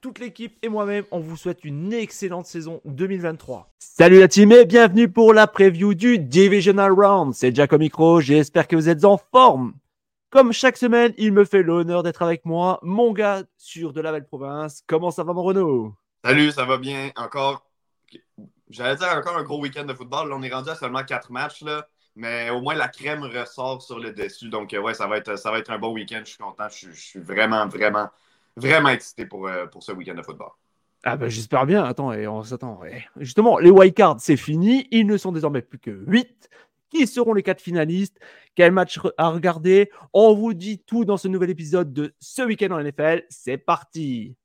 [0.00, 3.72] toute l'équipe et moi-même, on vous souhaite une excellente saison 2023.
[3.78, 7.34] Salut la team et bienvenue pour la preview du Divisional Round.
[7.34, 9.74] C'est Jack au micro, j'espère que vous êtes en forme.
[10.30, 14.12] Comme chaque semaine, il me fait l'honneur d'être avec moi, mon gars sur de la
[14.12, 14.84] belle province.
[14.86, 15.94] Comment ça va mon Renaud?
[16.24, 17.10] Salut, ça va bien.
[17.16, 17.66] Encore,
[18.68, 20.32] j'allais dire encore un gros week-end de football.
[20.32, 21.88] on est rendu à seulement quatre matchs, là.
[22.14, 24.48] mais au moins la crème ressort sur le dessus.
[24.48, 26.20] Donc, ouais, ça va être, ça va être un bon week-end.
[26.20, 26.68] Je suis content.
[26.68, 28.10] je suis vraiment, vraiment
[28.58, 30.48] vraiment excité pour, euh, pour ce week-end de football.
[31.04, 31.84] Ah ben j'espère bien.
[31.84, 32.80] Attends, et on s'attend.
[33.16, 34.88] Justement, les wildcards, c'est fini.
[34.90, 36.50] Ils ne sont désormais plus que 8.
[36.90, 38.18] Qui seront les quatre finalistes?
[38.54, 39.90] Quel match à regarder?
[40.12, 43.24] On vous dit tout dans ce nouvel épisode de ce week-end en NFL.
[43.28, 44.36] C'est parti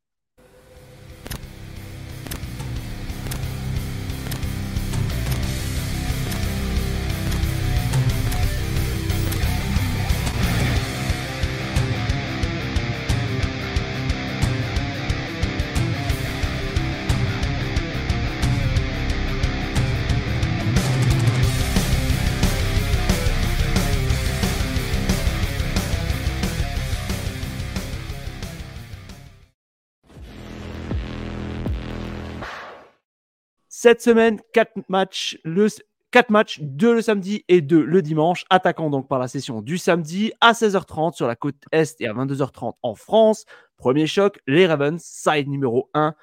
[33.84, 35.68] Cette semaine, 4 matchs, le,
[36.12, 39.78] 4 matchs, 2 le samedi et 2 le dimanche, attaquant donc par la session du
[39.78, 43.44] samedi à 16h30 sur la côte Est et à 22h30 en France.
[43.76, 46.16] Premier choc, les Ravens, side numéro 1.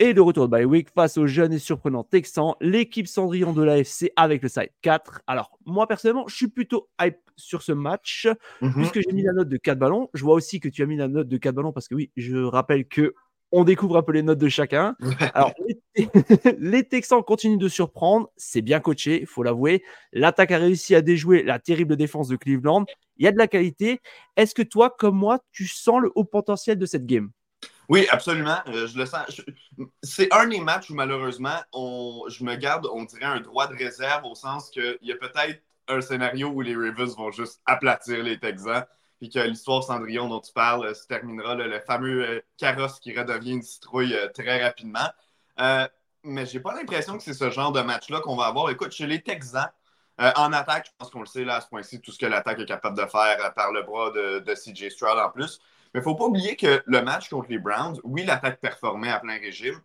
[0.00, 3.62] Et le retour de bye week face au jeune et surprenant Texan, l'équipe Cendrillon de
[3.62, 5.22] l'AFC avec le side 4.
[5.26, 8.28] Alors, moi personnellement, je suis plutôt hype sur ce match,
[8.60, 8.74] mhm.
[8.74, 10.10] puisque j'ai mis la note de 4 ballons.
[10.12, 12.10] Je vois aussi que tu as mis la note de 4 ballons parce que oui,
[12.18, 13.14] je rappelle que
[13.52, 14.96] on découvre un peu les notes de chacun.
[15.34, 15.52] Alors,
[16.58, 18.30] les, Texans continuent de surprendre.
[18.36, 19.82] C'est bien coaché, il faut l'avouer.
[20.12, 22.84] L'attaque a réussi à déjouer la terrible défense de Cleveland.
[23.16, 24.00] Il y a de la qualité.
[24.36, 27.30] Est-ce que toi, comme moi, tu sens le haut potentiel de cette game?
[27.88, 28.58] Oui, absolument.
[28.68, 29.42] Euh, je le sens.
[30.02, 33.74] C'est un des matchs où malheureusement, on, je me garde, on dirait, un droit de
[33.74, 38.22] réserve au sens qu'il y a peut-être un scénario où les Ravens vont juste aplatir
[38.22, 38.84] les Texans
[39.20, 43.16] puis que l'histoire Cendrillon dont tu parles euh, se terminera, le fameux euh, carrosse qui
[43.16, 45.08] redevient une citrouille euh, très rapidement.
[46.24, 48.70] mais j'ai pas l'impression que c'est ce genre de match-là qu'on va avoir.
[48.70, 49.70] Écoute, chez les Texans,
[50.18, 52.58] en attaque, je pense qu'on le sait là à ce point-ci, tout ce que l'attaque
[52.58, 55.60] est capable de faire par le bras de, CJ Stroud en plus.
[55.94, 59.10] Mais il ne faut pas oublier que le match contre les Browns, oui, l'attaque performait
[59.10, 59.80] à plein régime,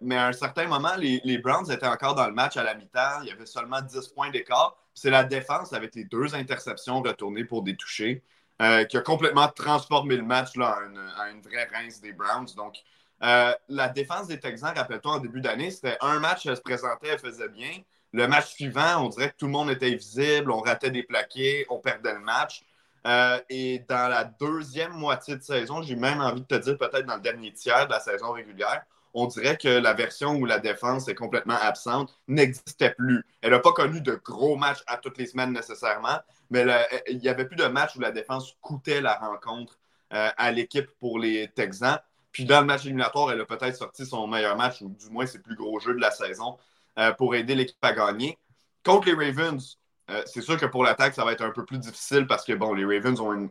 [0.00, 3.22] mais à un certain moment, les, Browns étaient encore dans le match à la mi-temps.
[3.22, 4.76] Il y avait seulement 10 points d'écart.
[4.94, 8.24] C'est la défense avec les deux interceptions retournées pour des touchés
[8.60, 10.78] euh, qui a complètement transformé le match là,
[11.18, 12.48] en, une, vraie rince des Browns.
[12.56, 12.76] Donc,
[13.22, 17.08] euh, la défense des Texans, rappelle-toi, en début d'année, c'était un match, elle se présentait,
[17.08, 17.72] elle faisait bien.
[18.12, 21.64] Le match suivant, on dirait que tout le monde était visible, on ratait des plaqués,
[21.70, 22.62] on perdait le match.
[23.06, 27.06] Euh, et dans la deuxième moitié de saison, j'ai même envie de te dire peut-être
[27.06, 28.84] dans le dernier tiers de la saison régulière,
[29.14, 33.24] on dirait que la version où la défense est complètement absente n'existait plus.
[33.40, 36.18] Elle n'a pas connu de gros matchs à toutes les semaines nécessairement,
[36.50, 36.64] mais
[37.08, 39.78] il n'y avait plus de match où la défense coûtait la rencontre
[40.12, 41.98] euh, à l'équipe pour les Texans.
[42.32, 45.26] Puis dans le match éliminatoire, elle a peut-être sorti son meilleur match, ou du moins
[45.26, 46.56] ses plus gros jeux de la saison,
[46.98, 48.38] euh, pour aider l'équipe à gagner.
[48.84, 49.78] Contre les Ravens,
[50.10, 52.52] euh, c'est sûr que pour l'attaque, ça va être un peu plus difficile parce que
[52.52, 53.50] bon, les Ravens ont une,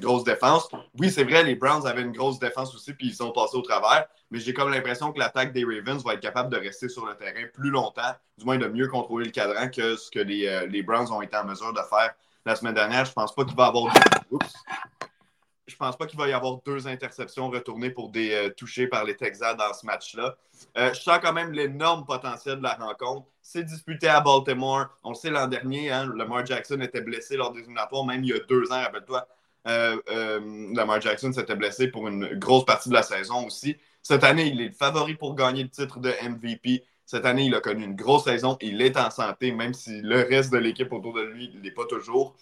[0.00, 0.68] grosse défense.
[0.98, 3.62] Oui, c'est vrai, les Browns avaient une grosse défense aussi, puis ils sont passés au
[3.62, 4.06] travers.
[4.30, 7.14] Mais j'ai comme l'impression que l'attaque des Ravens va être capable de rester sur le
[7.16, 10.66] terrain plus longtemps, du moins de mieux contrôler le cadran que ce que les, euh,
[10.66, 12.14] les Browns ont été en mesure de faire
[12.46, 13.04] la semaine dernière.
[13.04, 13.92] Je pense pas qu'il va avoir.
[14.30, 14.54] Oups
[15.70, 19.04] je pense pas qu'il va y avoir deux interceptions retournées pour des euh, touchés par
[19.04, 20.36] les Texans dans ce match-là.
[20.76, 23.26] Euh, je sens quand même l'énorme potentiel de la rencontre.
[23.40, 24.86] C'est disputé à Baltimore.
[25.04, 28.30] On le sait l'an dernier, hein, Lamar Jackson était blessé lors des éliminatoires, même il
[28.30, 29.26] y a deux ans, rappelle-toi.
[29.68, 33.76] Euh, Lamar Jackson s'était blessé pour une grosse partie de la saison aussi.
[34.02, 36.84] Cette année, il est le favori pour gagner le titre de MVP.
[37.06, 38.56] Cette année, il a connu une grosse saison.
[38.60, 41.70] Il est en santé, même si le reste de l'équipe autour de lui ne l'est
[41.70, 42.36] pas toujours.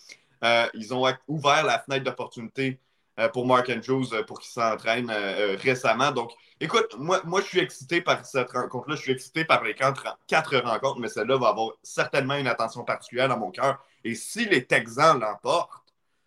[0.75, 2.79] ils ont ouvert la fenêtre d'opportunité
[3.27, 6.13] pour Mark Andrews euh, pour qu'il s'entraîne euh, récemment.
[6.13, 6.31] Donc,
[6.61, 8.95] écoute, moi, moi, je suis excité par cette rencontre-là.
[8.95, 12.85] Je suis excité par les quatre, quatre rencontres, mais celle-là va avoir certainement une attention
[12.85, 13.85] particulière dans mon cœur.
[14.05, 15.73] Et si les Texans l'emportent,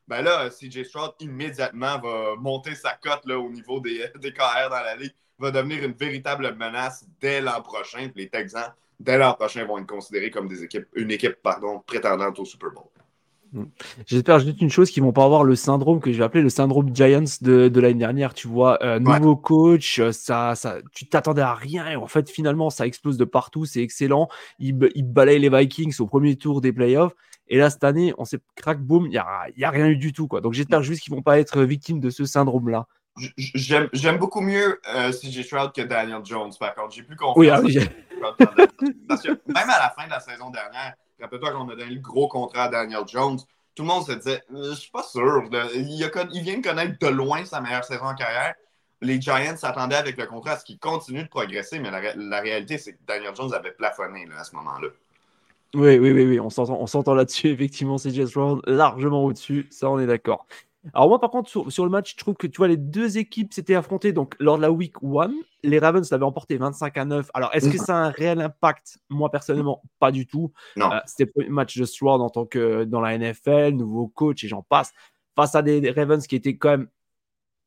[0.08, 4.70] ben là, CJ Stroud immédiatement va monter sa cote là, au niveau des, des KR
[4.70, 8.10] dans la ligue, va devenir une véritable menace dès l'an prochain.
[8.16, 12.38] Les Texans, dès l'an prochain, vont être considérés comme des équipes, une équipe pardon, prétendante
[12.40, 12.90] au Super Bowl.
[14.06, 16.50] J'espère juste une chose qu'ils vont pas avoir le syndrome que je vais appeler le
[16.50, 18.34] syndrome Giants de, de l'année dernière.
[18.34, 22.30] Tu vois, euh, nouveau coach, euh, ça, ça, tu t'attendais à rien et en fait
[22.30, 24.30] finalement ça explose de partout, c'est excellent.
[24.60, 27.14] Ils, ils balayent les Vikings au premier tour des playoffs
[27.50, 29.98] et là cette année on s'est crack boom, il y a, y a, rien eu
[29.98, 30.40] du tout quoi.
[30.40, 32.88] Donc j'espère juste qu'ils vont pas être victimes de ce syndrome là.
[33.38, 36.94] J'aime beaucoup mieux euh, CJ Stroud que Daniel Jones par contre.
[36.96, 37.62] J'ai plus confiance.
[37.64, 37.78] Oui,
[39.08, 42.00] Parce que même à la fin de la saison dernière Rappelle-toi qu'on a donné le
[42.00, 43.38] gros contrat à Daniel Jones.
[43.76, 45.44] Tout le monde se disait, euh, je suis pas sûr.
[45.76, 48.56] Il, vient de connaître de loin sa meilleure saison en carrière.
[49.02, 52.78] Les Giants s'attendaient avec le contrat à ce qu'il continue de progresser, mais la, réalité,
[52.78, 54.90] c'est que Daniel Jones avait plafonné à ce moment-là.
[55.74, 57.48] Oui, oui, oui, oui, on s'entend là-dessus.
[57.52, 58.34] Effectivement, c'est Jess
[58.66, 59.68] largement au-dessus.
[59.72, 60.46] Ça, on est d'accord.
[60.94, 63.54] Alors moi, par contre, sur, le match, je trouve que tu vois, les deux équipes
[63.54, 65.32] s'étaient affrontées donc lors de la week 1.
[65.64, 67.30] Les Ravens l'avaient emporté 25 à 9.
[67.34, 68.98] Alors, est-ce que ça a un réel impact?
[69.10, 70.52] Moi, personnellement, pas du tout.
[70.76, 70.92] Non.
[70.92, 74.48] Euh, c'était le match de Stroud en tant que dans la NFL, nouveau coach et
[74.48, 74.92] j'en passe.
[75.36, 76.88] Face à des Ravens qui étaient quand même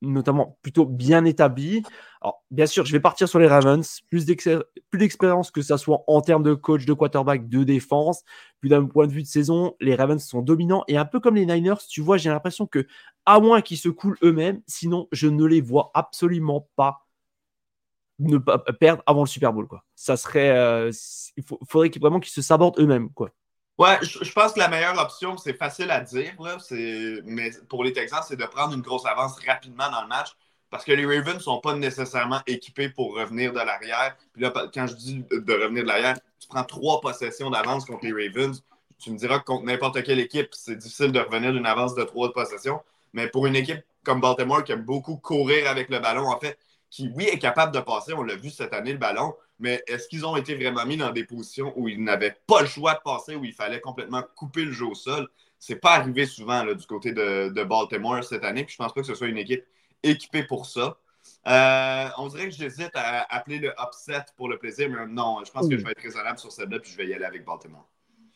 [0.04, 1.82] notamment plutôt bien établi.
[2.20, 6.20] Alors, bien sûr, je vais partir sur les Ravens, plus d'expérience que ça soit en
[6.20, 8.22] termes de coach, de quarterback, de défense.
[8.60, 10.84] Plus d'un point de vue de saison, les Ravens sont dominants.
[10.88, 12.86] Et un peu comme les Niners, tu vois, j'ai l'impression que,
[13.26, 17.04] à moins qu'ils se coulent eux-mêmes, sinon, je ne les vois absolument pas
[18.18, 19.66] ne pas perdre avant le Super Bowl.
[19.66, 19.84] Quoi.
[19.94, 20.50] Ça serait.
[20.50, 20.90] Euh,
[21.36, 23.10] il faudrait vraiment qu'ils se sabordent eux-mêmes.
[23.10, 23.30] quoi.
[23.76, 26.58] Ouais, je, pense que la meilleure option, c'est facile à dire, là,
[27.24, 30.36] mais pour les Texans, c'est de prendre une grosse avance rapidement dans le match
[30.70, 34.16] parce que les Ravens ne sont pas nécessairement équipés pour revenir de l'arrière.
[34.32, 38.04] Puis là, quand je dis de revenir de l'arrière, tu prends trois possessions d'avance contre
[38.04, 38.62] les Ravens.
[38.98, 42.04] Tu me diras que contre n'importe quelle équipe, c'est difficile de revenir d'une avance de
[42.04, 42.80] trois possessions.
[43.12, 46.58] Mais pour une équipe comme Baltimore qui aime beaucoup courir avec le ballon, en fait,
[46.94, 50.06] qui, oui, est capable de passer, on l'a vu cette année, le ballon, mais est-ce
[50.06, 53.00] qu'ils ont été vraiment mis dans des positions où ils n'avaient pas le choix de
[53.00, 55.28] passer, où il fallait complètement couper le jeu au sol?
[55.58, 59.00] C'est pas arrivé souvent là, du côté de, Baltimore cette année, puis je pense pas
[59.00, 59.64] que ce soit une équipe
[60.04, 60.96] équipée pour ça.
[61.48, 65.50] Euh, on dirait que j'hésite à appeler le upset pour le plaisir, mais non, je
[65.50, 67.88] pense que je vais être raisonnable sur celle-là, puis je vais y aller avec Baltimore.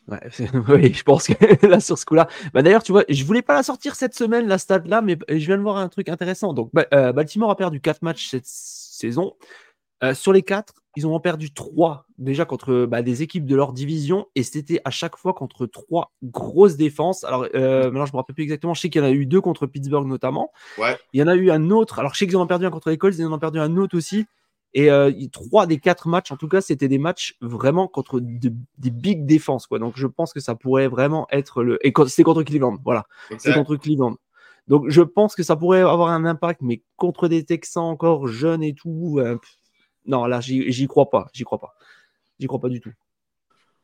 [0.07, 0.19] Ouais,
[0.69, 2.27] oui, je pense que là, sur ce coup-là.
[2.53, 5.45] Bah, D'ailleurs, tu vois, je voulais pas la sortir cette semaine, la stade-là, mais je
[5.45, 6.53] viens de voir un truc intéressant.
[6.53, 9.35] Donc, euh, Baltimore a perdu 4 matchs cette saison.
[10.03, 13.73] Euh, sur les 4, ils ont perdu trois déjà contre bah, des équipes de leur
[13.73, 17.23] division et c'était à chaque fois contre trois grosses défenses.
[17.23, 19.25] Alors euh, maintenant je me rappelle plus exactement, je sais qu'il y en a eu
[19.25, 20.51] deux contre Pittsburgh notamment.
[20.77, 20.97] Ouais.
[21.13, 22.69] Il y en a eu un autre, alors je sais qu'ils en ont perdu un
[22.69, 24.25] contre les Colts, ils en ont perdu un autre aussi.
[24.73, 28.91] Et euh, trois des quatre matchs, en tout cas, c'était des matchs vraiment contre des
[28.91, 29.65] big défenses.
[29.65, 29.79] Quoi.
[29.79, 31.85] Donc je pense que ça pourrait vraiment être le.
[31.85, 33.05] Et c'est contre Cleveland, voilà.
[33.37, 34.15] C'est contre Cleveland.
[34.67, 38.61] Donc je pense que ça pourrait avoir un impact, mais contre des Texans encore jeunes
[38.61, 39.39] et tout, euh,
[40.05, 41.27] non, là, j'y crois pas.
[41.33, 41.75] J'y crois pas.
[42.39, 42.93] J'y crois pas du tout.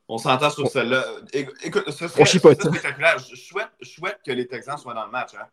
[0.07, 1.03] On s'entend sur celle-là.
[1.33, 3.17] Écoute, ce serait, spectaculaire.
[3.19, 5.31] Je souhaite, je souhaite que les Texans soient dans le match.
[5.33, 5.47] Hein.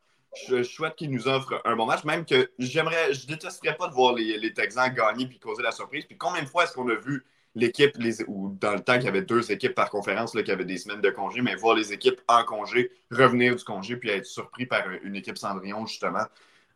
[0.49, 2.05] Je, souhaite qu'ils nous offrent un bon match.
[2.05, 5.73] Même que j'aimerais, je détesterais pas de voir les, les Texans gagner puis causer la
[5.73, 6.05] surprise.
[6.05, 7.25] Puis combien de fois est-ce qu'on a vu
[7.55, 7.97] l'équipe,
[8.29, 10.79] ou dans le temps qu'il y avait deux équipes par conférence, là, qui avaient des
[10.79, 14.67] semaines de congé, mais voir les équipes en congé revenir du congé puis être surpris
[14.67, 16.25] par une équipe Cendrillon, justement.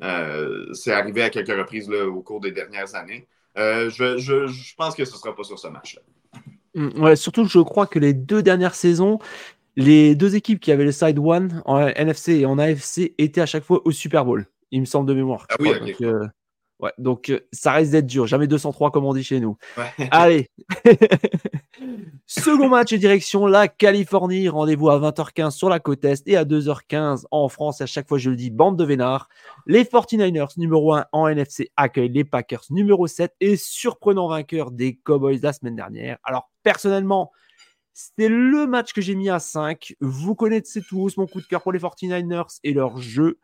[0.02, 3.26] Euh, c'est arrivé à quelques reprises là, au cours des dernières années.
[3.56, 6.02] Euh, je, pense que ce ne sera pas sur ce match-là.
[6.74, 9.18] Mm, ouais, surtout, je crois que les deux dernières saisons,
[9.76, 13.46] les deux équipes qui avaient le side one en NFC et en AFC étaient à
[13.46, 15.46] chaque fois au Super Bowl, il me semble de mémoire.
[15.50, 16.00] Ah oui, ok.
[16.02, 16.26] Euh,
[16.78, 18.26] Ouais, donc euh, ça reste d'être dur.
[18.26, 19.56] Jamais 203 comme on dit chez nous.
[20.10, 20.50] Allez.
[22.26, 24.48] Second match et direction la Californie.
[24.50, 27.80] Rendez-vous à 20h15 sur la côte Est et à 2h15 en France.
[27.80, 29.28] À chaque fois, je le dis, bande de vénards.
[29.66, 34.96] Les 49ers, numéro 1 en NFC, accueillent les Packers, numéro 7 et surprenant vainqueur des
[34.96, 36.18] Cowboys la semaine dernière.
[36.24, 37.32] Alors, personnellement,
[37.98, 39.94] c'était le match que j'ai mis à 5.
[40.00, 43.38] Vous connaissez tous mon coup de cœur pour les 49ers et leur jeu.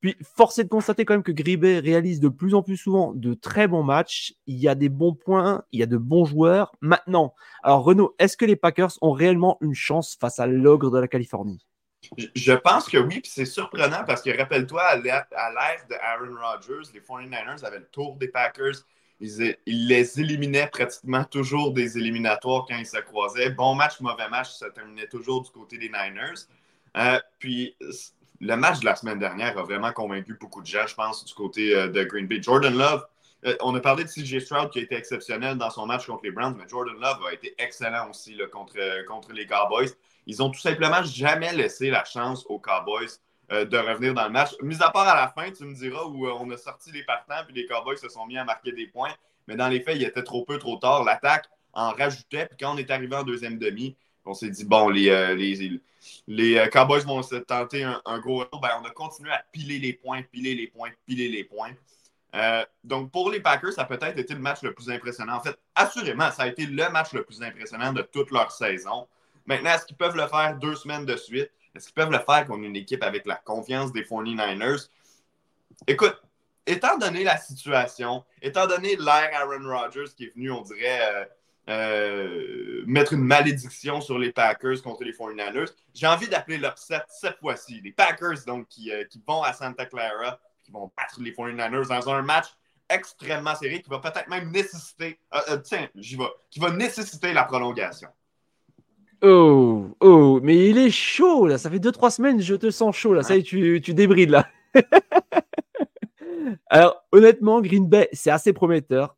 [0.00, 3.12] Puis, force est de constater quand même que Gribet réalise de plus en plus souvent
[3.12, 4.32] de très bons matchs.
[4.46, 6.72] Il y a des bons points, il y a de bons joueurs.
[6.80, 10.98] Maintenant, alors Renaud, est-ce que les Packers ont réellement une chance face à l'ogre de
[10.98, 11.66] la Californie?
[12.34, 16.90] Je pense que oui, puis c'est surprenant parce que rappelle-toi, à l'ère de Aaron Rodgers,
[16.94, 18.76] les 49ers avaient le tour des Packers.
[19.20, 23.50] Ils, les éliminaient pratiquement toujours des éliminatoires quand ils se croisaient.
[23.50, 26.46] Bon match, mauvais match, ça terminait toujours du côté des Niners.
[26.96, 27.76] Euh, puis
[28.40, 31.34] le match de la semaine dernière a vraiment convaincu beaucoup de gens, je pense, du
[31.34, 32.40] côté euh, de Green Bay.
[32.42, 33.04] Jordan Love,
[33.44, 36.24] euh, on a parlé de CJ Stroud qui a été exceptionnel dans son match contre
[36.24, 39.90] les Browns, mais Jordan Love a été excellent aussi contre, contre les Cowboys.
[40.26, 43.10] Ils ont tout simplement jamais laissé la chance aux Cowboys
[43.50, 44.50] de revenir dans le match.
[44.62, 47.42] Mis à part à la fin, tu me diras où on a sorti les partants
[47.46, 49.12] puis les Cowboys se sont mis à marquer des points.
[49.48, 51.02] Mais dans les faits, il était trop peu, trop tard.
[51.02, 52.46] L'attaque en rajoutait.
[52.46, 55.80] Puis quand on est arrivé en deuxième demi, on s'est dit, bon, les, euh, les,
[56.28, 58.60] les, euh, Cowboys vont se tenter un, gros retour.
[58.60, 61.72] Ben, on a continué à piler les points, piler les points, piler les points.
[62.34, 65.34] Euh, donc, pour les Packers, ça a peut-être été le match le plus impressionnant.
[65.34, 69.08] En fait, assurément, ça a été le match le plus impressionnant de toute leur saison.
[69.46, 71.50] Maintenant, est-ce qu'ils peuvent le faire deux semaines de suite?
[71.74, 74.88] Est-ce qu'ils peuvent le faire contre une équipe avec la confiance des 49ers?
[75.86, 76.20] Écoute,
[76.66, 81.28] étant donné la situation, étant donné l'ère Aaron Rodgers qui est venu, on dirait,
[81.68, 85.72] euh, mettre une malédiction sur les Packers contre les 49ers.
[85.94, 87.80] J'ai envie d'appeler l'upset cette fois-ci.
[87.82, 91.86] Les Packers, donc, qui, euh, qui, vont à Santa Clara, qui vont battre les 49ers
[91.86, 92.46] dans un match
[92.88, 97.44] extrêmement serré qui va peut-être même nécessiter, euh, tiens, j'y vais, qui va nécessiter la
[97.44, 98.08] prolongation.
[99.22, 101.58] Oh, oh, mais il est chaud là.
[101.58, 103.22] Ça fait 2-3 semaines, je te sens chaud là.
[103.22, 104.46] Ça y est, tu, tu débrides là.
[106.70, 109.16] Alors, honnêtement, Green Bay, c'est assez prometteur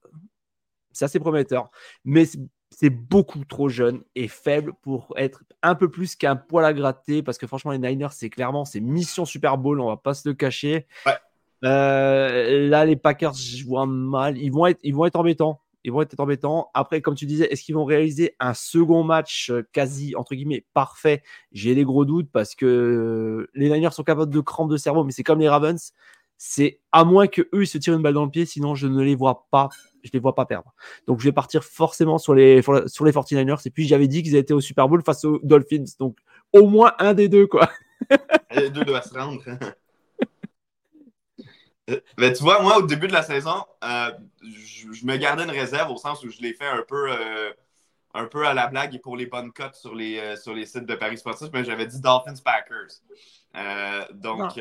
[0.92, 1.70] c'est assez prometteur,
[2.04, 2.24] mais
[2.70, 7.22] c'est beaucoup trop jeune et faible pour être un peu plus qu'un poil à gratter
[7.22, 10.28] parce que franchement les Niners c'est clairement c'est mission Super Bowl on va pas se
[10.28, 10.86] le cacher
[11.64, 15.92] euh, là les Packers je vois mal ils vont être ils vont être embêtants ils
[15.92, 19.66] vont être embêtants après comme tu disais est-ce qu'ils vont réaliser un second match euh,
[19.72, 21.22] quasi entre guillemets parfait?
[21.52, 25.04] J'ai des gros doutes parce que euh, les Niners sont capables de crampes de cerveau
[25.04, 25.92] mais c'est comme les Ravens
[26.38, 28.86] c'est à moins que eux ils se tirent une balle dans le pied sinon je
[28.86, 29.68] ne les vois pas
[30.02, 30.74] je les vois pas perdre.
[31.06, 33.66] Donc je vais partir forcément sur les, sur les 49ers.
[33.66, 35.84] Et puis j'avais dit qu'ils étaient au Super Bowl face aux Dolphins.
[35.98, 36.18] Donc
[36.52, 37.70] au moins un des deux, quoi.
[38.54, 39.42] les deux doivent se rendre.
[42.18, 44.10] Mais tu vois, moi, au début de la saison, euh,
[44.42, 47.52] je, me gardais une réserve au sens où je l'ai fait un peu, euh,
[48.14, 50.66] un peu à la blague et pour les bonnes cotes sur les, euh, sur les
[50.66, 53.00] sites de Paris Sportif, mais j'avais dit Dolphins Packers.
[54.12, 54.38] donc,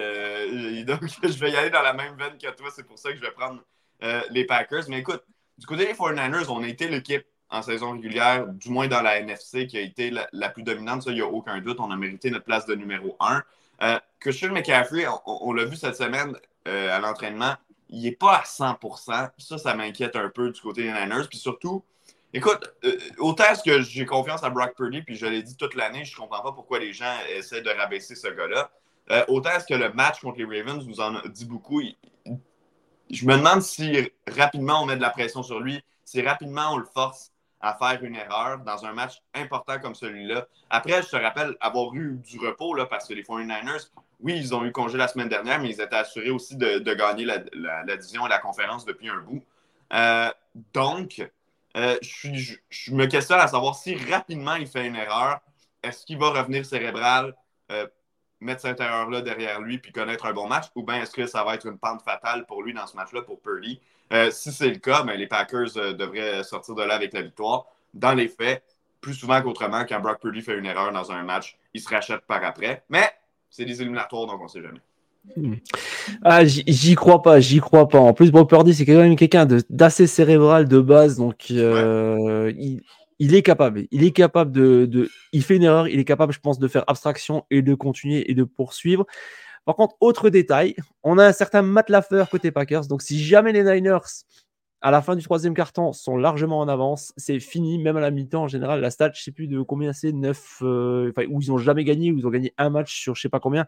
[0.85, 2.69] donc, je vais y aller dans la même veine que toi.
[2.75, 3.61] C'est pour ça que je vais prendre
[4.03, 4.83] euh, les Packers.
[4.89, 5.23] Mais écoute,
[5.57, 9.19] du côté des 49ers, on a été l'équipe en saison régulière, du moins dans la
[9.19, 11.03] NFC, qui a été la, plus dominante.
[11.03, 11.79] Ça, il n'y a aucun doute.
[11.79, 13.43] On a mérité notre place de numéro 1.
[13.83, 16.35] Euh, Christian McCaffrey, on, l'a vu cette semaine
[16.67, 17.55] euh, à l'entraînement,
[17.89, 21.27] il n'est pas à 100% Ça, ça m'inquiète un peu du côté des Niners.
[21.29, 21.83] Puis surtout,
[22.33, 25.75] écoute, euh, autant est-ce que j'ai confiance à Brock Purdy, puis je l'ai dit toute
[25.75, 28.71] l'année, je ne comprends pas pourquoi les gens essaient de rabaisser ce gars-là.
[29.27, 31.81] autant est-ce que le match contre les Ravens nous en dit beaucoup
[33.11, 36.77] je me demande si rapidement on met de la pression sur lui, si rapidement on
[36.77, 37.30] le force
[37.61, 40.47] à faire une erreur dans un match important comme celui-là.
[40.69, 43.89] Après, je te rappelle avoir eu du repos là, parce que les 49ers,
[44.19, 47.25] oui, ils ont eu congé la semaine dernière, mais ils étaient assurés aussi de, gagner
[47.25, 49.43] la, division et la conférence depuis un bout.
[49.93, 50.29] Euh,
[50.73, 51.27] donc,
[51.77, 55.39] euh, je, me questionne à savoir si rapidement il fait une erreur,
[55.83, 57.35] est-ce qu'il va revenir cérébral?
[57.71, 57.87] Euh,
[58.39, 61.43] mettre cette erreur-là derrière lui puis connaître un bon match, ou bien est-ce que ça
[61.43, 63.79] va être une pente fatale pour lui dans ce match-là, pour Purdy?
[64.11, 67.21] Euh, si c'est le cas, ben, les Packers euh, devraient sortir de là avec la
[67.21, 67.65] victoire.
[67.93, 68.63] Dans les faits,
[68.99, 72.21] plus souvent qu'autrement, quand Brock Purdy fait une erreur dans un match, il se rachète
[72.27, 72.83] par après.
[72.89, 73.09] Mais
[73.49, 74.79] c'est des éliminatoires, donc on ne sait jamais.
[75.35, 75.55] Hmm.
[76.23, 77.99] Ah, j'y crois pas, j'y crois pas.
[77.99, 82.81] En plus, Brock Purdy, c'est quand même quelqu'un d'assez cérébral de base, donc euh, il,
[83.21, 83.85] il est capable.
[83.91, 85.87] Il est capable de, Il fait une erreur.
[85.87, 89.05] Il est capable, je pense, de faire abstraction et de continuer et de poursuivre.
[89.65, 91.91] Par contre, autre détail, on a un certain Matt
[92.29, 92.87] côté Packers.
[92.87, 94.25] Donc, si jamais les Niners,
[94.81, 97.77] à la fin du troisième quart-temps, sont largement en avance, c'est fini.
[97.77, 100.57] Même à la mi-temps, en général, la stat, je sais plus de combien c'est, 9,
[100.63, 103.21] euh, enfin, où ils ont jamais gagné, où ils ont gagné un match sur je
[103.21, 103.67] sais pas combien.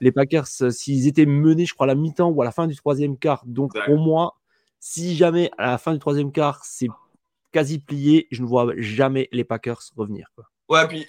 [0.00, 2.66] Les Packers, euh, s'ils étaient menés, je crois, à la mi-temps ou à la fin
[2.66, 3.44] du troisième quart.
[3.46, 4.32] Donc, au moins,
[4.80, 6.88] si jamais à la fin du troisième quart, c'est
[7.52, 8.26] quasi plié.
[8.32, 10.28] Je ne vois jamais les Packers revenir.
[10.34, 10.46] Quoi.
[10.68, 11.06] Ouais, puis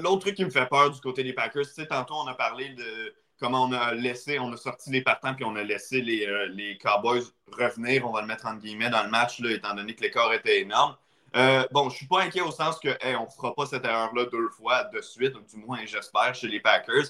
[0.00, 2.70] l'autre truc qui me fait peur du côté des Packers, sais, tantôt on a parlé
[2.70, 6.26] de comment on a laissé, on a sorti les partants, puis on a laissé les,
[6.26, 9.74] euh, les Cowboys revenir, on va le mettre en guillemets dans le match, là, étant
[9.74, 10.96] donné que l'écart était énorme.
[11.36, 13.84] Euh, bon, je ne suis pas inquiet au sens que on ne fera pas cette
[13.84, 17.04] erreur-là deux fois de suite, du moins j'espère, chez les Packers.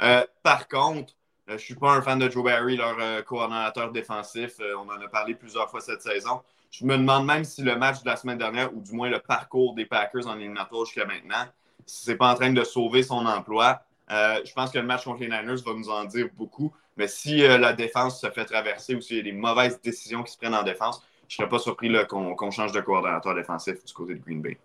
[0.00, 1.14] Euh, par contre,
[1.46, 4.54] je ne suis pas un fan de Joe Barry, leur coordonnateur défensif.
[4.76, 6.42] on en a parlé plusieurs fois cette saison.
[6.70, 9.18] Je me demande même si le match de la semaine dernière, ou du moins le
[9.18, 11.46] parcours des Packers en éliminatoire jusqu'à maintenant,
[11.86, 13.82] si c'est pas en train de sauver son emploi.
[14.10, 16.72] Euh, je pense que le match contre les Niners va nous en dire beaucoup.
[16.96, 20.22] Mais si euh, la défense se fait traverser ou s'il y a des mauvaises décisions
[20.22, 23.84] qui se prennent en défense, je ne serais pas surpris qu'on change de coordonnateur défensif
[23.84, 24.58] du côté de Green Bay.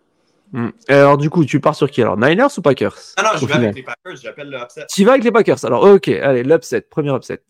[0.54, 0.70] Hmm.
[0.88, 2.18] Alors, du coup, tu pars sur qui alors?
[2.18, 2.96] Niners ou Packers?
[3.18, 4.86] Non, non, je vais avec les Packers, j'appelle le upset.
[4.88, 7.42] Tu vas avec les Packers alors, ok, allez, l'upset, premier upset.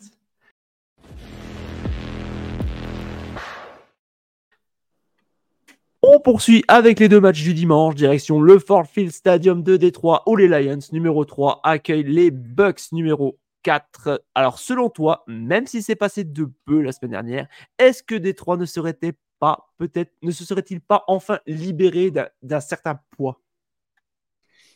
[6.16, 10.22] On poursuit avec les deux matchs du dimanche, direction le Ford Field Stadium de Détroit
[10.28, 14.24] où les Lions numéro 3 accueillent les Bucks numéro 4.
[14.36, 17.48] Alors, selon toi, même si c'est passé de peu la semaine dernière,
[17.80, 18.96] est-ce que Détroit ne serait
[19.40, 23.42] pas, peut-être, ne se serait-il pas enfin libéré d'un certain poids?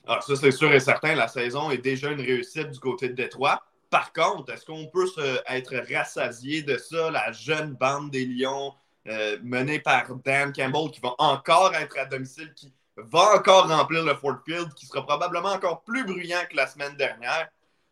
[0.08, 1.14] Alors, ah, ça, c'est sûr et certain.
[1.14, 3.62] La saison est déjà une réussite du côté de Détroit.
[3.92, 5.06] Par contre, est-ce qu'on peut
[5.48, 8.74] être rassasié de ça, la jeune bande des Lions
[9.08, 14.04] euh, menée par Dan Campbell qui va encore être à domicile, qui va encore remplir
[14.04, 17.50] le Fort Field, qui sera probablement encore plus bruyant que la semaine dernière?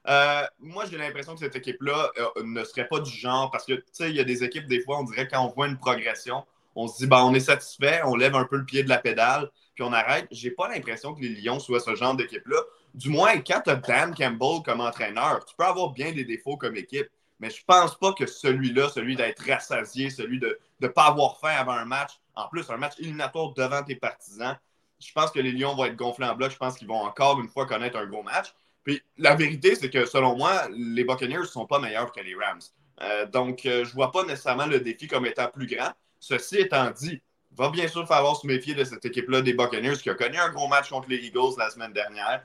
[0.07, 3.73] Euh, moi, j'ai l'impression que cette équipe-là euh, ne serait pas du genre parce que,
[3.73, 5.77] tu sais, il y a des équipes, des fois, on dirait quand on voit une
[5.77, 6.43] progression,
[6.75, 8.97] on se dit, ben, on est satisfait, on lève un peu le pied de la
[8.97, 10.27] pédale, puis on arrête.
[10.31, 12.57] J'ai pas l'impression que les Lions soient ce genre d'équipe-là.
[12.93, 16.57] Du moins, quand tu as Dan Campbell comme entraîneur, tu peux avoir bien des défauts
[16.57, 21.05] comme équipe, mais je pense pas que celui-là, celui d'être rassasié, celui de ne pas
[21.05, 24.57] avoir faim avant un match, en plus, un match éliminatoire devant tes partisans,
[24.99, 26.51] je pense que les Lions vont être gonflés en bloc.
[26.51, 28.53] Je pense qu'ils vont encore une fois connaître un gros match.
[28.83, 32.35] Puis la vérité, c'est que selon moi, les Buccaneers ne sont pas meilleurs que les
[32.35, 32.61] Rams.
[33.01, 35.91] Euh, donc, euh, je ne vois pas nécessairement le défi comme étant plus grand.
[36.19, 40.09] Ceci étant dit, va bien sûr falloir se méfier de cette équipe-là des Buccaneers qui
[40.09, 42.43] a connu un gros match contre les Eagles la semaine dernière.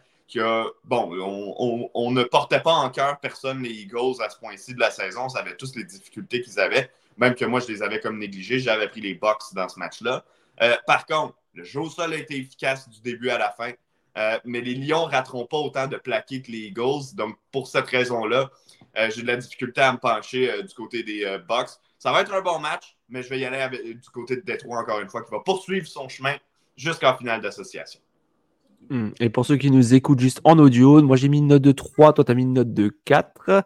[0.85, 4.91] Bon, on, ne portait pas en cœur personne les Eagles à ce point-ci de la
[4.91, 5.25] saison.
[5.25, 6.91] On savait tous les difficultés qu'ils avaient.
[7.17, 8.61] Même que moi, je les avais comme négligés.
[8.61, 10.25] J'avais pris les Bucks dans ce match-là.
[10.63, 13.73] Euh, par contre, le jeu au sol a été efficace du début à la fin.
[14.19, 17.15] Euh, mais les Lions ne rateront pas autant de plaqués que les Eagles.
[17.15, 18.51] Donc, pour cette raison-là,
[18.99, 21.71] euh, j'ai de la difficulté à me pencher du côté des Bucks.
[21.99, 24.79] Ça va être un bon match, mais je vais y aller du côté de Détroit
[24.79, 26.37] encore une fois, qui va poursuivre son chemin
[26.77, 28.01] jusqu'en finale d'association.
[28.89, 29.11] Hmm.
[29.21, 31.73] Et pour ceux qui nous écoutent juste en audio, moi j'ai mis une note de
[31.73, 33.65] 3, toi tu as mis une note de 4.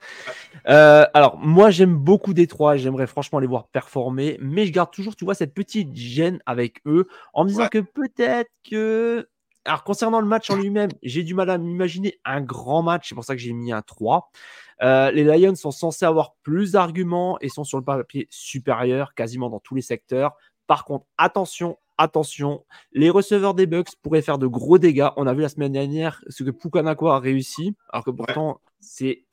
[0.66, 5.24] alors, moi j'aime beaucoup Détroit, j'aimerais franchement les voir performer, mais je garde toujours, tu
[5.24, 9.28] vois, cette petite gêne avec eux en me disant que peut-être que
[9.66, 13.08] alors, concernant le match en lui-même, j'ai du mal à m'imaginer un grand match.
[13.08, 14.30] C'est pour ça que j'ai mis un 3.
[14.82, 19.48] Euh, les Lions sont censés avoir plus d'arguments et sont sur le papier supérieur quasiment
[19.48, 20.36] dans tous les secteurs.
[20.66, 25.08] Par contre, attention, attention, les receveurs des Bucks pourraient faire de gros dégâts.
[25.16, 29.24] On a vu la semaine dernière ce que Pukanako a réussi, alors que pourtant, c'est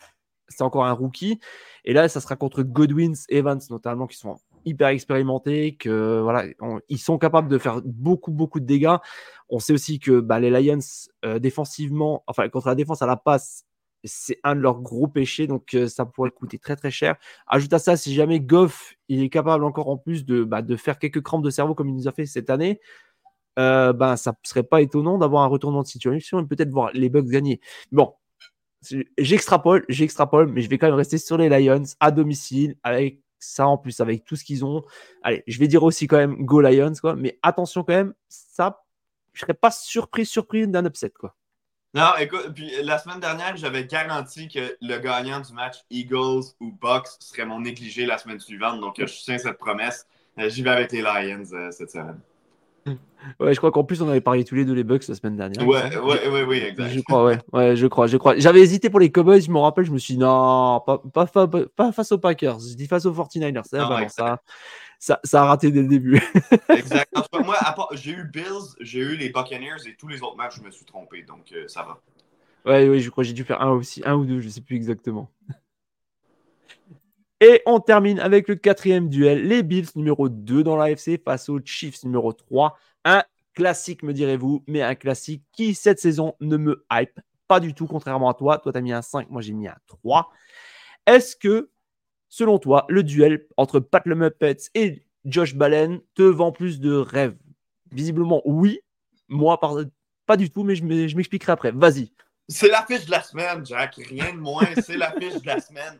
[0.60, 1.39] encore un rookie.
[1.86, 6.45] Et là, ça sera contre Godwins, Evans notamment, qui sont hyper expérimentés, que voilà,
[6.89, 8.97] ils sont capables de faire beaucoup beaucoup de dégâts.
[9.50, 10.80] On sait aussi que bah, les Lions
[11.26, 13.65] euh, défensivement, enfin contre la défense à la passe,
[14.04, 17.16] c'est un de leurs gros péchés, donc ça pourrait coûter très très cher.
[17.48, 21.00] Ajoute à ça, si jamais Goff il est capable encore en plus de, bah, faire
[21.00, 22.80] quelques crampes de cerveau comme il nous a fait cette année,
[23.60, 27.28] euh, ça serait pas étonnant d'avoir un retournement de situation et peut-être voir les Bucks
[27.28, 27.60] gagner.
[27.92, 28.14] Bon,
[29.18, 33.68] j'extrapole, j'extrapole, mais je vais quand même rester sur les Lions à domicile avec ça
[33.68, 34.84] en plus avec tout ce qu'ils ont.
[35.24, 37.16] Allez, je vais dire aussi quand même Go Lions, quoi.
[37.16, 38.84] Mais attention quand même, ça,
[39.34, 41.36] je serais pas surpris, surpris d'un upset, quoi.
[41.93, 46.71] Non, écoute, puis la semaine dernière, j'avais garanti que le gagnant du match Eagles ou
[46.71, 48.80] Bucks serait mon négligé la semaine suivante.
[48.80, 50.08] Donc, je tiens cette promesse.
[50.39, 52.19] Euh, j'y vais avec les Lions euh, cette semaine.
[53.39, 55.36] Ouais, je crois qu'en plus on avait parlé tous les deux les Bucks la semaine
[55.36, 55.67] dernière.
[55.67, 56.89] Ouais, ouais, ouais, ouais, exact.
[56.89, 58.39] Je crois, ouais, ouais, je crois, je crois.
[58.39, 61.47] J'avais hésité pour les Cowboys, je me rappelle, je me suis dit non, pas, pas,
[61.47, 63.63] pas, face aux Packers, je dis face aux 49ers.
[63.65, 64.41] ça, ça,
[65.02, 66.22] ça, a raté dès le début.
[66.70, 67.12] exact.
[67.44, 67.58] moi,
[67.94, 70.86] j'ai eu Bills, j'ai eu les Buccaneers et tous les autres matchs, je me suis
[70.86, 72.00] trompé, donc euh, ça va.
[72.66, 74.62] Ouais, ouais, je crois que j'ai dû faire un aussi, un ou deux, je sais
[74.62, 75.32] plus exactement.
[77.42, 79.48] Et on termine avec le quatrième duel.
[79.48, 82.78] Les Bills numéro 2 dans l'AFC face aux Chiefs numéro 3.
[83.04, 83.24] Un
[83.56, 87.88] classique, me direz-vous, mais un classique qui, cette saison, ne me hype pas du tout,
[87.88, 88.60] contrairement à toi.
[88.60, 90.30] Toi, tu as mis un 5, moi, j'ai mis un 3.
[91.08, 91.70] Est-ce que,
[92.32, 94.36] selon toi, le duel entre Pat le
[94.74, 97.38] et Josh Ballen te vend plus de rêves?
[97.91, 98.80] Visiblement, oui.
[99.28, 99.60] Moi,
[100.26, 101.72] pas du tout, mais je m'expliquerai après.
[101.72, 102.12] Vas-y.
[102.48, 103.96] C'est l'affiche de la semaine, Jack.
[103.96, 104.67] Rien de moins.
[104.82, 106.00] C'est l'affiche de la semaine.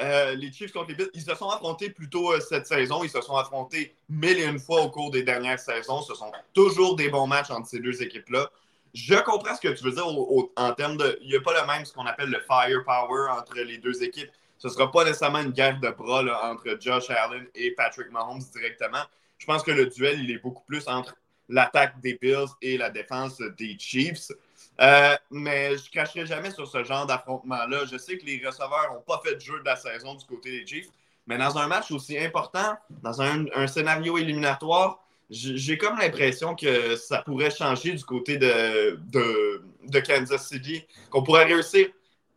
[0.00, 3.02] Euh, les Chiefs contre les Bills, ils se sont affrontés plutôt euh, cette saison.
[3.02, 6.02] Ils se sont affrontés mille et une fois au cours des dernières saisons.
[6.02, 8.50] Ce sont toujours des bons matchs entre ces deux équipes-là.
[8.92, 11.18] Je comprends ce que tu veux dire en termes de.
[11.22, 14.30] Il n'y a pas le même ce qu'on appelle le firepower entre les deux équipes.
[14.58, 18.42] Ce ne sera pas nécessairement une guerre de bras entre Josh Allen et Patrick Mahomes
[18.54, 19.02] directement.
[19.38, 21.14] Je pense que le duel, il est beaucoup plus entre
[21.48, 24.32] l'attaque des Bills et la défense des Chiefs.
[24.80, 27.84] Euh, mais je ne cracherai jamais sur ce genre d'affrontement-là.
[27.90, 30.50] Je sais que les receveurs n'ont pas fait de jeu de la saison du côté
[30.50, 30.88] des Chiefs,
[31.26, 37.22] mais dans un match aussi important, dans un, scénario éliminatoire, j'ai comme l'impression que ça
[37.22, 41.88] pourrait changer du côté de, de, Kansas City, qu'on pourrait réussir.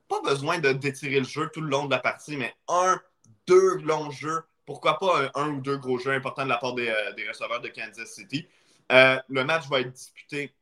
[0.09, 2.99] Pas besoin d'étirer le jeu tout le long de la partie, mais un,
[3.47, 6.89] deux longs jeux, pourquoi pas un, ou deux gros jeux importants de la part des,
[6.89, 8.47] euh, receveurs de Kansas City.
[8.91, 10.53] Euh, le match va être disputé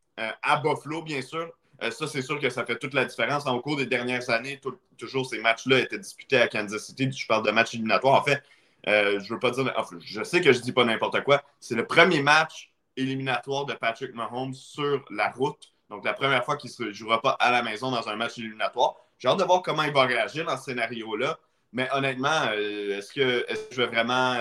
[0.42, 1.52] à Buffalo, bien sûr.
[1.84, 3.46] Euh, ça, c'est sûr que ça fait toute la différence.
[3.46, 4.60] Au cours des dernières années,
[4.98, 7.12] toujours ces matchs-là étaient disputés à Kansas City.
[7.12, 8.16] Je parle de matchs éliminatoires.
[8.16, 8.42] En fait,
[8.88, 9.72] euh, je veux pas dire.
[10.00, 11.44] je sais que je dis pas n'importe quoi.
[11.60, 15.74] C'est le premier match éliminatoire de Patrick Mahomes sur la route.
[15.90, 18.38] Donc, la première fois qu'il ne se jouera pas à la maison dans un match
[18.38, 18.96] éliminatoire.
[19.20, 21.40] J'ai hâte de voir comment il va réagir dans ce scénario-là.
[21.74, 24.36] Mais honnêtement, euh, est-ce que, je vais vraiment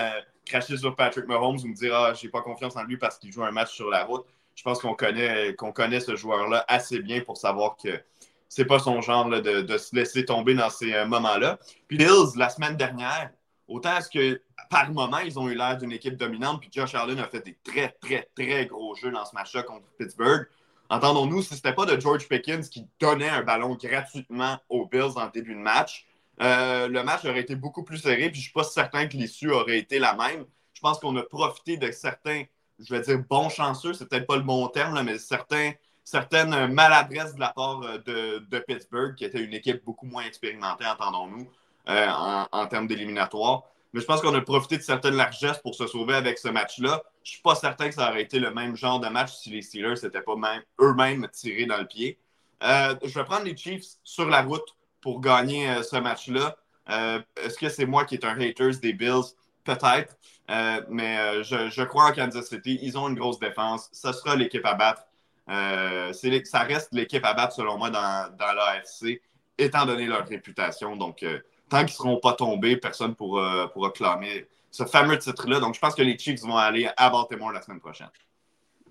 [0.45, 3.31] cracher sur Patrick Mahomes ou me dire Ah, j'ai pas confiance en lui parce qu'il
[3.31, 4.25] joue un match sur la route?
[4.57, 8.01] je pense qu'on connaît, connaît ce joueur-là assez bien pour savoir que
[8.49, 11.59] c'est pas son genre de, se laisser tomber dans ces euh, moments-là.
[11.87, 13.29] Puis Bills, la semaine dernière,
[13.67, 17.19] autant est-ce que par moment, ils ont eu l'air d'une équipe dominante, puis Josh Allen
[17.19, 20.47] a fait des très, très, très gros jeux dans ce match-là contre Pittsburgh.
[20.89, 25.17] Entendons-nous, si ce n'était pas de George Pickens qui donnait un ballon gratuitement aux Bills
[25.17, 26.05] en début de match,
[26.41, 29.17] euh, le match aurait été beaucoup plus serré, puis je ne suis pas certain que
[29.17, 30.45] l'issue aurait été la même.
[30.73, 32.43] Je pense qu'on a profité de certains
[32.79, 35.71] je vais dire bon chanceux, c'est peut-être pas le bon terme, mais certains,
[36.03, 40.85] certaines maladresses de la part euh, de, Pittsburgh, qui était une équipe beaucoup moins expérimentée,
[40.85, 41.49] entendons-nous,
[41.89, 42.07] euh,
[42.51, 43.63] en, termes d'éliminatoire.
[43.93, 47.03] Mais je pense qu'on a profité de certaines largesses pour se sauver avec ce match-là.
[47.23, 49.61] Je suis pas certain que ça aurait été le même genre de match si les
[49.61, 50.35] Steelers n'étaient pas
[50.81, 52.19] eux-mêmes tirés dans le pied.
[52.63, 56.57] Euh, je vais prendre les Chiefs sur la route pour gagner ce match-là.
[56.87, 59.35] Est-ce que c'est moi qui est un hater des Bills?
[59.63, 60.15] Peut-être.
[60.49, 62.79] Euh, mais euh, je, crois en Kansas City.
[62.81, 63.89] Ils ont une grosse défense.
[63.91, 65.03] Ce sera l'équipe à battre.
[65.49, 69.21] Euh, ça reste l'équipe à battre, selon moi, dans, dans l'AFC,
[69.57, 70.95] étant donné leur réputation.
[70.95, 71.25] Donc,
[71.69, 75.59] tant qu'ils ne seront pas tombés, personne ne pourra, pourra clamer ce fameux titre-là.
[75.59, 78.09] Donc, je pense que les Chiefs vont aller à Baltimore la semaine prochaine.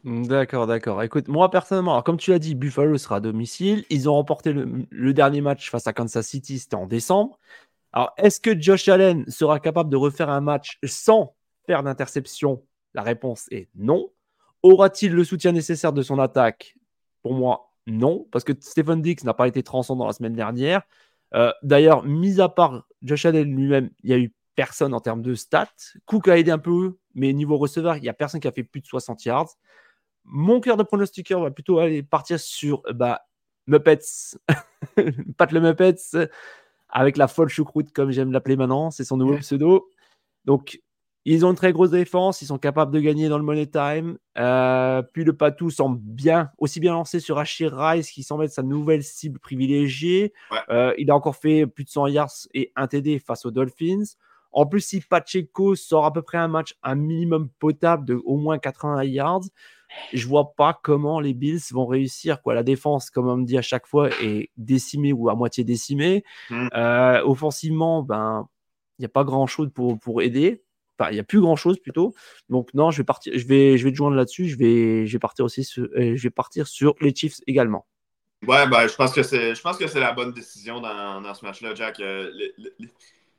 [0.05, 1.03] D'accord, d'accord.
[1.03, 3.85] Écoute, moi personnellement, comme tu l'as dit, Buffalo sera à domicile.
[3.91, 7.41] Ils ont remporté le dernier match face à Kansas City, c'était en décembre.
[7.93, 11.35] Alors, est-ce que Josh Allen sera capable de refaire un match sans
[11.67, 12.63] faire d'interception?
[12.95, 14.11] La réponse est non.
[14.63, 16.77] Aura-t-il le soutien nécessaire de son attaque?
[17.23, 20.83] Pour moi, non, parce que Stephen Dix n'a pas été transcendant la semaine dernière.
[21.37, 25.23] Euh, d'ailleurs, mis à part Josh Allen lui-même, il n'y a eu personne en termes
[25.23, 25.69] de stats.
[26.07, 28.65] Cook a aidé un peu, mais niveau receveur, il n'y a personne qui a fait
[28.65, 29.51] plus de 60 yards.
[30.25, 33.21] Mon cœur de pronostiqueur va plutôt aller partir sur bah,
[33.67, 34.37] Muppets,
[35.37, 36.29] Pat le Muppets,
[36.89, 38.91] avec la folle choucroute, comme j'aime l'appeler maintenant.
[38.91, 39.89] C'est son nouveau pseudo.
[40.47, 40.81] Donc,
[41.29, 42.41] ils ont une très grosse défense.
[42.41, 44.17] Ils sont capables de gagner dans le money time.
[44.39, 48.53] Euh, puis le Patou semble bien, aussi bien lancé sur Ashir Rice, qui semble être
[48.53, 50.33] sa nouvelle cible privilégiée.
[50.71, 54.05] Euh, il a encore fait plus de 100 yards et un TD face aux Dolphins.
[54.53, 58.37] En plus, si Pacheco sort à peu près un match un minimum potable de au
[58.37, 59.43] moins 80 yards,
[60.13, 62.41] je vois pas comment les Bills vont réussir.
[62.41, 62.55] Quoi.
[62.55, 66.23] La défense, comme on me dit à chaque fois, est décimée ou à moitié décimée.
[66.51, 66.69] Mm.
[66.73, 68.49] Euh, offensivement, ben,
[68.99, 70.63] il n'y a pas grand-chose pour, pour aider.
[71.11, 72.15] Il n'y a plus grand-chose plutôt.
[72.49, 74.49] Donc non, je vais partir, je vais, je vais te joindre là-dessus.
[74.49, 77.87] Je vais, je vais partir aussi, sur, euh, je vais partir sur les Chiefs également.
[78.47, 81.35] Ouais, ben, je pense que c'est, je pense que c'est la bonne décision dans, dans
[81.35, 82.01] ce match-là, Jack.
[82.01, 82.31] Euh,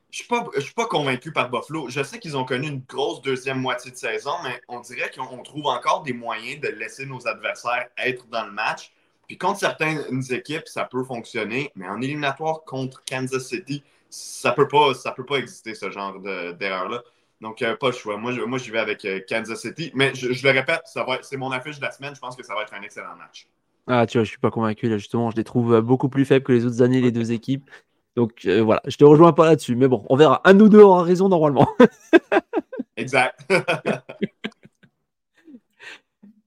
[0.10, 1.90] je ne suis, pas convaincu par Buffalo.
[1.90, 5.44] Je sais qu'ils ont connu une grosse deuxième moitié de saison, mais on dirait qu'on
[5.44, 8.92] trouve encore des moyens de laisser nos adversaires être dans le match.
[9.28, 14.56] Puis contre certaines équipes, ça peut fonctionner, mais en éliminatoire contre Kansas City, ça ne
[14.56, 17.04] peut, peut pas exister ce genre d'erreur-là.
[17.42, 18.18] Donc, euh, pas le choix.
[18.18, 19.92] Moi, moi j'y vais avec euh, Kansas City.
[19.94, 20.82] Mais je, le répète,
[21.22, 22.16] c'est mon affiche de la semaine.
[22.16, 23.48] Je pense que ça va être un excellent match.
[23.88, 24.90] Ah, tu vois, je suis pas convaincu.
[24.90, 27.32] Là, justement, je les trouve euh, beaucoup plus faibles que les autres années, les deux
[27.32, 27.70] équipes.
[28.16, 30.42] Donc euh, voilà, je te rejoins pas là-dessus, mais bon, on verra.
[30.44, 31.68] Un ou deux aura raison normalement.
[32.98, 33.40] exact.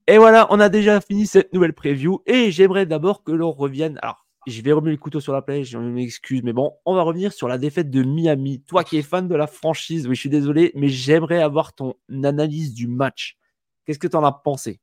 [0.09, 3.99] et voilà, on a déjà fini cette nouvelle preview et j'aimerais d'abord que l'on revienne.
[4.03, 7.03] Alors, je vais remettre le couteau sur la plaie, je m'excuse, mais bon, on va
[7.03, 8.63] revenir sur la défaite de Miami.
[8.63, 11.95] Toi qui es fan de la franchise, oui, je suis désolé, mais j'aimerais avoir ton
[12.11, 13.37] analyse du match.
[13.85, 14.81] Qu'est-ce que tu en as pensé?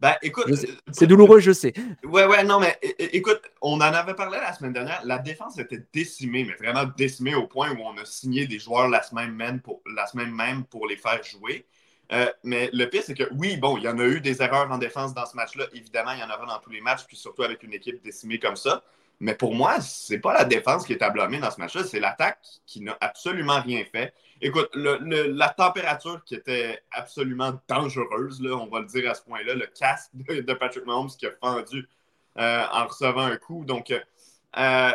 [0.00, 0.46] Ben, écoute.
[0.48, 0.56] Euh,
[0.92, 1.74] c'est douloureux, je sais.
[2.04, 5.02] Ouais, ouais, non, mais écoute, on en avait parlé la semaine dernière.
[5.04, 8.88] La défense était décimée, mais vraiment décimée au point où on a signé des joueurs
[8.88, 11.66] la semaine même pour, la semaine même pour les faire jouer.
[12.12, 14.70] Euh, mais le pire, c'est que oui, bon, il y en a eu des erreurs
[14.70, 15.66] en défense dans ce match-là.
[15.72, 18.38] Évidemment, il y en aura dans tous les matchs, puis surtout avec une équipe décimée
[18.38, 18.82] comme ça.
[19.20, 22.00] Mais pour moi, c'est pas la défense qui est à blâmer dans ce match-là, c'est
[22.00, 24.14] l'attaque qui n'a absolument rien fait.
[24.40, 29.54] Écoute, la température qui était absolument dangereuse, là, on va le dire à ce point-là,
[29.54, 31.86] le casque de, Patrick Mahomes qui a fendu
[32.38, 33.66] euh, en recevant un coup.
[33.66, 33.92] Donc,
[34.56, 34.92] euh,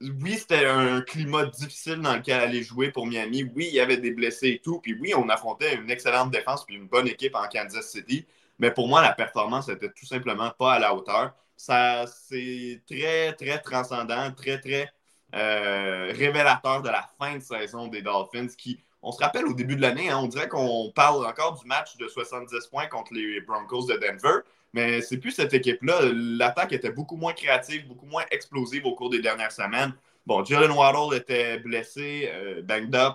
[0.00, 3.44] oui, c'était un climat difficile dans lequel aller jouer pour Miami.
[3.44, 4.80] Oui, il y avait des blessés et tout.
[4.80, 8.26] Puis oui, on affrontait une excellente défense puis une bonne équipe en Kansas City.
[8.58, 11.34] Mais pour moi, la performance n'était tout simplement pas à la hauteur.
[11.56, 14.90] Ça, c'est très, très transcendant, très, très
[15.34, 19.76] euh, révélateur de la fin de saison des Dolphins qui, on se rappelle au début
[19.76, 23.40] de l'année, hein, on dirait qu'on parle encore du match de 70 points contre les
[23.40, 24.40] Broncos de Denver,
[24.72, 26.00] mais c'est plus cette équipe-là.
[26.12, 29.92] L'attaque était beaucoup moins créative, beaucoup moins explosive au cours des dernières semaines.
[30.26, 33.14] Bon, Jalen Waddle était blessé, euh, banged up.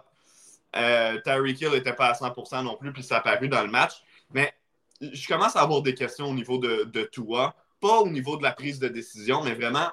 [0.75, 4.03] Euh, Tyreek n'était pas à 100% non plus, puis ça a apparu dans le match.
[4.33, 4.53] Mais
[5.01, 8.43] je commence à avoir des questions au niveau de, de Tua, pas au niveau de
[8.43, 9.89] la prise de décision, mais vraiment,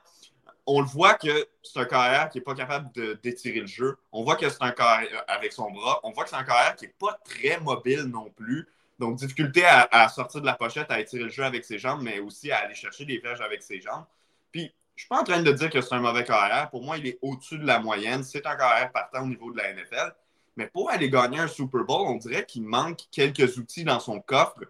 [0.66, 3.96] on le voit que c'est un carrière qui n'est pas capable d'étirer le jeu.
[4.12, 6.00] On voit que c'est un carrière avec son bras.
[6.04, 8.68] On voit que c'est un carrière qui n'est pas très mobile non plus.
[9.02, 12.20] Donc, difficulté à, sortir de la pochette, à étirer le jeu avec ses jambes, mais
[12.20, 14.04] aussi à aller chercher des verges avec ses jambes.
[14.52, 16.70] Puis, je ne suis pas en train de dire que c'est un mauvais carrière.
[16.70, 18.22] Pour moi, il est au-dessus de la moyenne.
[18.22, 20.14] C'est un carrière partant au niveau de la NFL.
[20.56, 24.20] Mais pour aller gagner un Super Bowl, on dirait qu'il manque quelques outils dans son
[24.20, 24.60] coffre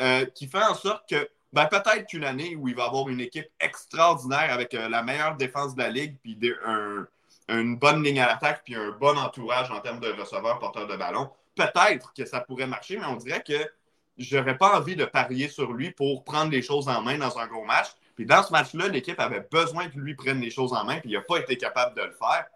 [0.00, 3.20] euh, qui fait en sorte que ben, peut-être qu'une année où il va avoir une
[3.20, 6.38] équipe extraordinaire avec euh, la meilleure défense de la ligue, puis
[7.48, 10.96] une bonne ligne à l'attaque, puis un bon entourage en termes de receveurs porteurs de
[10.96, 13.70] ballon, peut-être que ça pourrait marcher, mais on dirait que
[14.18, 17.38] je n'aurais pas envie de parier sur lui pour prendre les choses en main dans
[17.38, 17.88] un gros match.
[18.14, 21.10] Puis dans ce match-là, l'équipe avait besoin que lui prenne les choses en main, puis
[21.10, 22.46] il n'a pas été capable de le faire.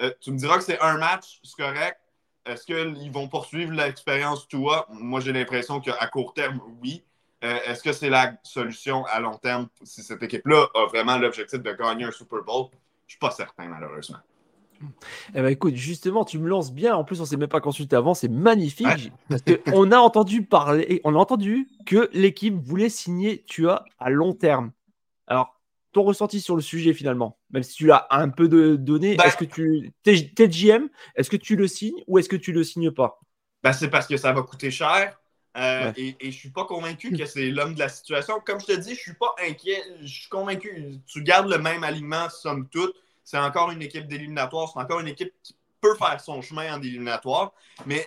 [0.00, 1.98] Euh, tu me diras que c'est un match, c'est correct.
[2.46, 4.86] Est-ce qu'ils vont poursuivre l'expérience toi?
[4.90, 7.04] Moi, j'ai l'impression qu'à court terme, oui.
[7.44, 11.60] Euh, est-ce que c'est la solution à long terme si cette équipe-là a vraiment l'objectif
[11.60, 12.68] de gagner un Super Bowl?
[12.72, 14.18] Je ne suis pas certain, malheureusement.
[15.34, 16.94] Eh ben écoute, justement, tu me lances bien.
[16.94, 18.14] En plus, on s'est même pas consulté avant.
[18.14, 23.84] C'est magnifique parce qu'on a entendu parler, on a entendu que l'équipe voulait signer Tua
[23.98, 24.72] à long terme.
[25.26, 25.58] Alors,
[25.92, 29.24] ton ressenti sur le sujet finalement, même si tu l'as un peu de donné, bah
[29.26, 32.62] est-ce que tu t'es GM, est-ce que tu le signes ou est-ce que tu le
[32.62, 33.20] signes pas?
[33.62, 35.18] Ben, c'est parce que ça va coûter cher.
[35.56, 38.40] Euh, et, je ne suis pas convaincu que c'est l'homme de la situation.
[38.44, 39.82] Comme je te dis, je ne suis pas inquiet.
[40.02, 41.00] Je suis convaincu.
[41.06, 42.94] Tu gardes le même aliment, somme toute.
[43.28, 44.70] C'est encore une équipe d'éliminatoire.
[44.72, 47.52] C'est encore une équipe qui peut faire son chemin en éliminatoire.
[47.84, 48.06] Mais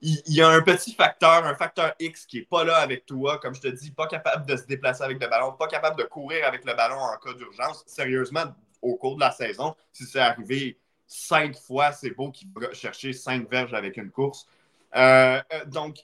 [0.00, 3.38] il y a un petit facteur, un facteur X qui n'est pas là avec toi.
[3.38, 6.04] Comme je te dis, pas capable de se déplacer avec le ballon, pas capable de
[6.04, 7.82] courir avec le ballon en cas d'urgence.
[7.86, 8.44] Sérieusement,
[8.82, 13.12] au cours de la saison, si c'est arrivé cinq fois, c'est beau qu'il va chercher
[13.12, 14.46] cinq verges avec une course.
[14.94, 15.98] Euh, euh, donc,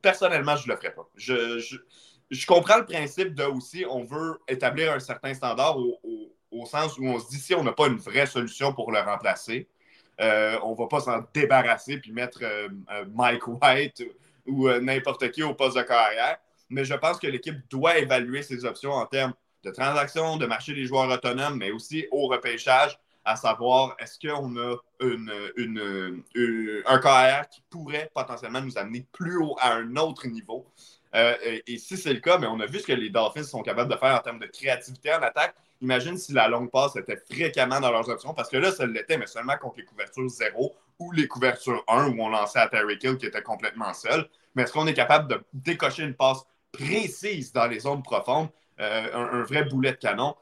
[0.00, 1.08] personnellement, je ne le ferai pas.
[1.16, 5.76] Je, comprends le principe de aussi, on veut établir un certain standard
[6.62, 9.00] au, sens où on se dit si on n'a pas une vraie solution pour le
[9.00, 9.68] remplacer,
[10.20, 12.42] euh, on ne va pas s'en débarrasser puis mettre
[13.14, 14.04] Mike White
[14.46, 16.38] ou n'importe qui au poste de carrière.
[16.70, 20.74] Mais je pense que l'équipe doit évaluer ses options en termes de transactions, de marché
[20.74, 24.76] des joueurs autonomes, mais aussi au repêchage à savoir est-ce qu'on a
[26.86, 30.66] un KR qui pourrait potentiellement nous amener plus haut à un autre niveau?
[31.14, 33.62] Euh, et, si c'est le cas, mais on a vu ce que les Dolphins sont
[33.62, 35.54] capables de faire en termes de créativité en attaque.
[35.80, 39.18] Imagine si la longue passe était fréquemment dans leurs options, parce que là, ça l'était,
[39.18, 42.98] mais seulement contre les couvertures 0 ou les couvertures 1 où on lançait à Terry
[43.02, 44.28] Hill qui était complètement seul.
[44.54, 48.48] Mais est-ce qu'on est capable de décocher une passe précise dans les zones profondes,
[48.80, 50.34] euh, un, vrai boulet de canon?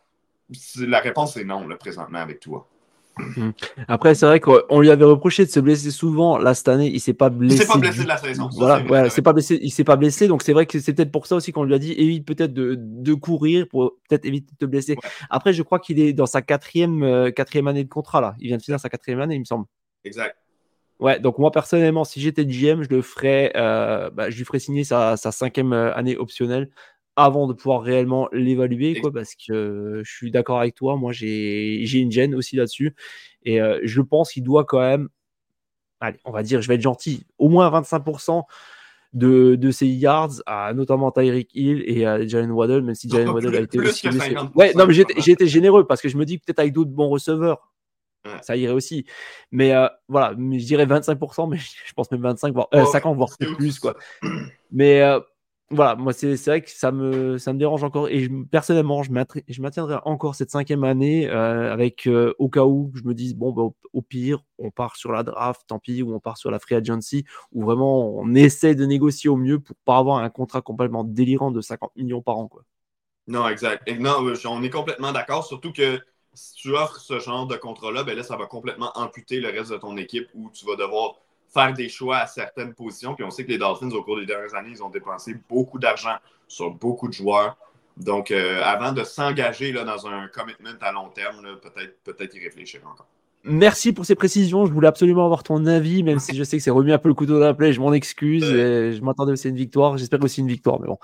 [0.78, 2.68] La réponse est non, là, présentement, avec toi.
[3.18, 3.50] Hmm.
[3.88, 6.38] Après, c'est vrai qu'on lui avait reproché de se blesser souvent.
[6.38, 7.56] Là, cette année, il s'est pas blessé.
[7.56, 8.48] Il s'est pas blessé de la saison.
[8.52, 9.58] voilà, c'est pas blessé.
[9.62, 10.28] Il s'est pas blessé.
[10.28, 12.52] Donc, c'est vrai que c'est peut-être pour ça aussi qu'on lui a dit évite peut-être
[12.52, 14.96] de, de, courir pour peut-être éviter de te blesser.
[15.28, 18.20] Après, je crois qu'il est dans sa quatrième, euh, quatrième année de contrat.
[18.20, 18.34] Là.
[18.40, 19.66] Il vient de finir sa quatrième année, il me semble.
[20.04, 20.36] Exact.
[21.00, 24.58] Ouais, donc moi personnellement, si j'étais GM, je le ferais, euh, bah, je lui ferais
[24.58, 26.70] signer sa, sa cinquième euh, année optionnelle
[27.16, 30.96] avant de pouvoir réellement l'évaluer, quoi, parce que je suis d'accord avec toi.
[30.96, 32.94] Moi, j'ai une gêne aussi là-dessus.
[33.42, 35.08] Et euh, je pense qu'il doit quand même,
[36.00, 38.44] allez, on va dire, je vais être gentil, au moins 25%
[39.12, 43.30] de, de ses yards, à notamment Tyreek Hill et à Jalen Waddle, même si Jalen
[43.30, 44.08] Waddle a été aussi
[44.54, 47.08] Ouais, non, mais j'ai été généreux parce que je me dis peut-être avec d'autres bons
[47.08, 47.70] receveurs,
[48.42, 49.04] ça irait aussi.
[49.50, 53.78] Mais euh, voilà, je dirais 25%, mais je pense même 25, voire 50, voire plus,
[53.78, 53.96] quoi.
[54.72, 55.18] Mais euh,
[55.72, 59.12] voilà, moi c'est vrai que ça me, ça me dérange encore et personnellement je,
[59.48, 63.36] je maintiendrai encore cette cinquième année euh, avec euh, au cas où je me dise
[63.36, 66.50] bon bah, au, pire on part sur la draft, tant pis, ou on part sur
[66.50, 70.28] la free agency où vraiment on essaie de négocier au mieux pour pas avoir un
[70.28, 72.62] contrat complètement délirant de 50 millions par an quoi.
[73.28, 76.00] Non exact, non on est complètement d'accord, surtout que
[76.34, 79.70] si tu offres ce genre de contrat-là, ben là ça va complètement amputer le reste
[79.70, 81.14] de ton équipe où tu vas devoir
[81.52, 83.14] faire des choix à certaines positions.
[83.14, 85.78] Puis on sait que les Dolphins, au cours des dernières années, ils ont dépensé beaucoup
[85.78, 86.16] d'argent
[86.48, 87.56] sur beaucoup de joueurs.
[87.96, 92.80] Donc, euh, avant de s'engager dans un commitment à long terme, peut-être peut y réfléchir
[92.90, 93.06] encore.
[93.42, 94.66] Merci pour ces précisions.
[94.66, 97.08] Je voulais absolument avoir ton avis, même si je sais que c'est remis un peu
[97.08, 97.72] le couteau dans la plaie.
[97.72, 98.44] Je m'en excuse.
[98.44, 99.96] je m'attendais aussi à une victoire.
[99.96, 100.98] J'espère aussi une victoire, mais bon.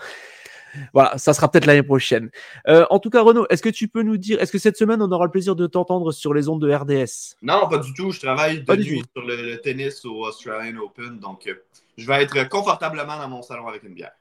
[0.93, 2.31] Voilà, ça sera peut-être l'année prochaine.
[2.69, 5.03] Euh, en tout cas, Renaud, est-ce que tu peux nous dire, est-ce que cette semaine,
[5.03, 8.11] on aura le plaisir de t'entendre sur les ondes de RDS Non, pas du tout.
[8.11, 11.55] Je travaille de nuit sur le, tennis au Australian Open, donc euh,
[11.97, 14.12] je vais être confortablement dans mon salon avec une bière.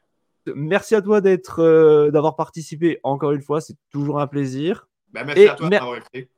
[0.53, 3.61] Merci à toi d'être, euh, d'avoir participé encore une fois.
[3.61, 4.87] C'est toujours un plaisir.
[5.11, 6.29] Ben, merci à toi d'avoir été.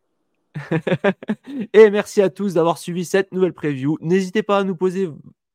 [1.74, 3.98] Et merci à tous d'avoir suivi cette nouvelle preview.
[4.02, 5.10] N'hésitez pas à nous poser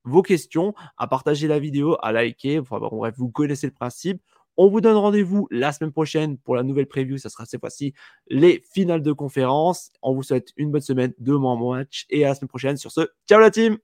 [0.05, 2.59] vos questions, à partager la vidéo, à liker.
[2.61, 4.21] Enfin, bref, vous connaissez le principe.
[4.57, 7.19] On vous donne rendez-vous la semaine prochaine pour la nouvelle preview.
[7.19, 7.95] Ça sera cette fois-ci
[8.29, 9.91] les finales de conférence.
[10.03, 12.77] On vous souhaite une bonne semaine de mon match et à la semaine prochaine.
[12.77, 13.79] Sur ce, ciao la team.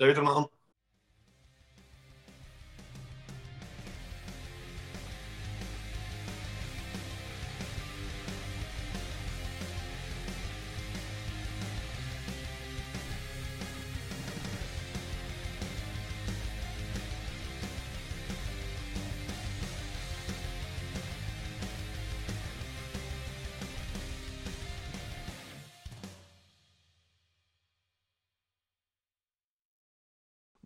[0.00, 0.57] Salut tout le monde.